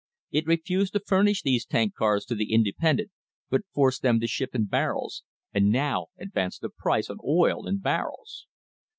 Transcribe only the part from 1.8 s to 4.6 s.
cars to the independents, but forced them to ship